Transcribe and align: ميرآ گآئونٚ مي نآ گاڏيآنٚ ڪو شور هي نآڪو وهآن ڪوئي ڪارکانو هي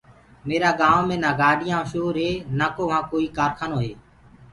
ميرآ 0.47 0.71
گآئونٚ 0.79 1.07
مي 1.09 1.17
نآ 1.23 1.31
گاڏيآنٚ 1.39 1.85
ڪو 1.85 1.89
شور 1.91 2.15
هي 2.23 2.31
نآڪو 2.57 2.83
وهآن 2.89 3.03
ڪوئي 3.11 3.27
ڪارکانو 3.37 3.77
هي 3.83 3.93